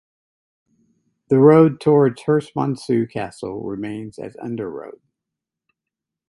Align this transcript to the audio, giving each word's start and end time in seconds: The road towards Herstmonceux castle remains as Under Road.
The 1.29 1.37
road 1.37 1.79
towards 1.79 2.23
Herstmonceux 2.23 3.05
castle 3.11 3.61
remains 3.63 4.17
as 4.17 4.35
Under 4.41 4.67
Road. 4.67 4.99